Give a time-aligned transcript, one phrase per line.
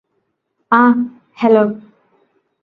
[0.71, 1.03] അഹ്
[1.37, 1.63] hello